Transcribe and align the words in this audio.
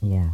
Yeah. 0.00 0.30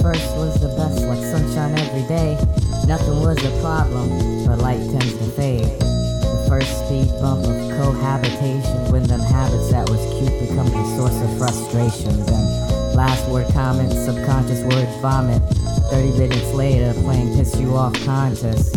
First 0.00 0.30
was 0.38 0.60
the 0.60 0.72
best, 0.78 1.02
like 1.04 1.18
sunshine 1.18 1.76
every 1.76 2.06
day. 2.06 2.38
Nothing 2.86 3.20
was 3.20 3.36
a 3.44 3.50
problem, 3.60 4.08
but 4.46 4.60
light 4.60 4.78
tends 4.78 5.12
to 5.18 5.30
fade. 5.32 5.66
The 5.66 6.46
first 6.48 6.70
speed 6.86 7.08
bump 7.20 7.44
of 7.44 7.58
cohabitation 7.76 8.92
when 8.92 9.02
them 9.02 9.20
habits 9.20 9.72
that 9.72 9.90
was 9.90 10.00
cute 10.14 10.38
become 10.38 10.70
the 10.70 10.84
source 10.96 11.18
of 11.20 11.36
frustration. 11.36 12.14
Then 12.24 12.94
last 12.94 13.28
word 13.28 13.52
comment, 13.52 13.92
subconscious 13.92 14.62
words 14.62 14.94
vomit. 15.02 15.42
30 15.90 16.18
minutes 16.18 16.52
later, 16.52 16.92
playing 17.02 17.34
piss 17.36 17.58
you 17.58 17.76
off 17.76 17.92
contest. 18.04 18.74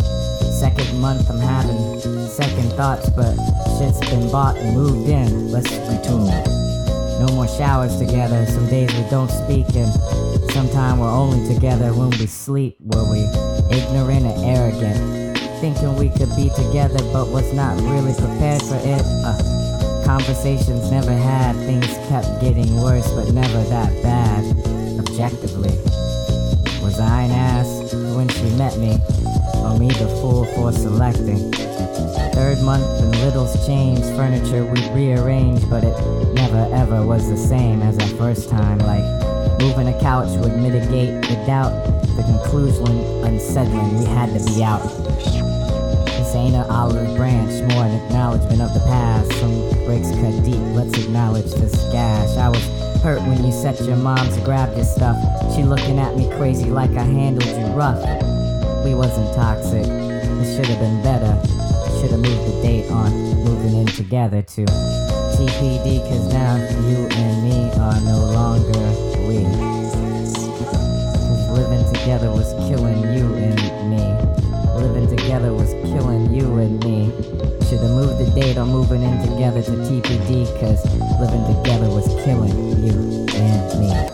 Second 0.58 1.00
month 1.00 1.28
I'm 1.30 1.38
having 1.38 2.00
second 2.28 2.70
thoughts, 2.72 3.10
but 3.10 3.34
shit's 3.78 3.98
been 4.10 4.30
bought 4.30 4.56
and 4.56 4.76
moved 4.76 5.08
in. 5.08 5.50
Let's 5.50 5.70
retune. 5.70 6.28
No 7.20 7.34
more 7.34 7.48
showers 7.48 7.96
together. 7.98 8.46
Some 8.46 8.66
days 8.68 8.92
we 8.94 9.08
don't 9.10 9.30
speak, 9.30 9.66
and 9.74 9.92
sometime 10.52 10.98
we're 10.98 11.10
only 11.10 11.46
together 11.52 11.92
when 11.92 12.10
we 12.10 12.26
sleep. 12.26 12.76
Were 12.80 13.04
we 13.10 13.20
ignorant 13.76 14.24
or 14.24 14.36
arrogant? 14.44 15.38
Thinking 15.60 15.96
we 15.96 16.08
could 16.10 16.34
be 16.36 16.48
together, 16.56 17.02
but 17.12 17.28
was 17.28 17.52
not 17.52 17.76
really 17.82 18.14
prepared 18.14 18.62
for 18.62 18.76
it. 18.76 19.02
Uh, 19.04 20.04
conversations 20.06 20.90
never 20.90 21.12
had. 21.12 21.54
Things 21.56 21.86
kept 22.08 22.40
getting 22.40 22.80
worse, 22.80 23.10
but 23.12 23.32
never 23.32 23.62
that 23.64 23.90
bad. 24.02 24.44
Objectively, 24.98 25.76
was 26.82 26.98
I 26.98 27.22
an 27.22 27.30
ass 27.30 27.94
when 28.16 28.28
she 28.28 28.44
met 28.56 28.76
me, 28.78 28.98
or 29.62 29.78
me 29.78 29.88
the 29.88 30.08
fool 30.20 30.44
for 30.54 30.72
selecting? 30.72 31.52
Third 32.32 32.62
month 32.62 32.84
and 33.02 33.14
littles 33.20 33.66
changed, 33.66 34.04
furniture 34.16 34.64
we 34.64 34.88
rearranged, 34.90 35.68
but 35.68 35.84
it 35.84 35.96
never 36.34 36.68
ever 36.74 37.04
was 37.04 37.28
the 37.28 37.36
same 37.36 37.82
as 37.82 37.96
that 37.98 38.08
first 38.16 38.48
time. 38.48 38.78
Like 38.78 39.04
moving 39.60 39.88
a 39.88 40.00
couch 40.00 40.30
would 40.38 40.56
mitigate 40.56 41.22
the 41.28 41.42
doubt, 41.46 41.72
the 42.16 42.22
conclusion 42.22 42.86
unsettling, 43.24 43.98
we 43.98 44.06
had 44.06 44.32
to 44.38 44.44
be 44.52 44.64
out. 44.64 45.59
This 46.20 46.34
ain't 46.34 46.54
an 46.54 46.68
olive 46.70 47.16
branch, 47.16 47.50
more 47.72 47.86
an 47.86 47.94
acknowledgement 48.04 48.60
of 48.60 48.74
the 48.74 48.80
past. 48.80 49.32
Some 49.40 49.70
breaks 49.86 50.10
cut 50.10 50.44
deep, 50.44 50.60
let's 50.76 50.92
acknowledge 51.02 51.50
this 51.54 51.72
gash. 51.92 52.36
I 52.36 52.50
was 52.50 52.62
hurt 53.00 53.22
when 53.22 53.42
you 53.42 53.50
set 53.50 53.80
your 53.80 53.96
mom 53.96 54.30
to 54.34 54.40
grab 54.44 54.76
your 54.76 54.84
stuff. 54.84 55.16
She 55.56 55.62
looking 55.62 55.98
at 55.98 56.14
me 56.18 56.28
crazy 56.36 56.68
like 56.68 56.90
I 56.90 57.04
handled 57.04 57.48
you 57.48 57.66
rough. 57.72 58.04
We 58.84 58.94
wasn't 58.94 59.34
toxic, 59.34 59.86
it 59.86 60.56
should 60.56 60.66
have 60.66 60.78
been 60.78 61.02
better. 61.02 61.40
Should 61.98 62.10
have 62.10 62.20
moved 62.20 62.52
the 62.52 62.60
date 62.60 62.90
on 62.90 63.10
moving 63.42 63.80
in 63.80 63.86
together 63.86 64.42
to 64.42 64.64
TBD, 64.66 66.00
cause 66.06 66.30
now 66.34 66.54
you 66.86 67.08
and 67.16 67.42
me 67.42 67.70
are 67.80 67.98
no 68.02 68.18
longer 68.36 68.92
we. 69.26 69.44
Cause 71.16 71.50
living 71.56 71.94
together 71.94 72.30
was 72.30 72.52
killing 72.68 73.00
you 73.16 73.34
and 73.36 73.56
me. 73.90 74.49
Living 74.76 75.08
together 75.16 75.52
was 75.52 75.72
killing 75.84 76.32
you 76.32 76.56
and 76.58 76.82
me. 76.84 77.06
Should 77.68 77.80
have 77.80 77.90
moved 77.90 78.18
the 78.18 78.30
date 78.34 78.56
on 78.56 78.68
moving 78.68 79.02
in 79.02 79.20
together 79.28 79.62
to 79.62 79.70
TBD, 79.70 80.46
cause 80.60 80.84
living 81.20 81.44
together 81.56 81.88
was 81.88 82.06
killing 82.24 82.84
you 82.84 83.26
and 83.34 83.80
me. 83.80 84.09